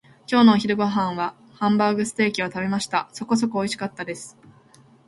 [0.27, 3.07] 今日のお昼ご飯はハンバーグステーキを食べました。
[3.13, 4.35] そこそこにおいしかったです。